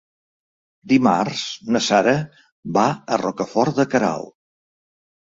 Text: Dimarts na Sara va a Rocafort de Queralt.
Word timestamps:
Dimarts 0.93 1.41
na 1.75 1.81
Sara 1.87 2.15
va 2.77 2.85
a 2.93 3.19
Rocafort 3.25 3.77
de 3.81 3.85
Queralt. 3.93 4.33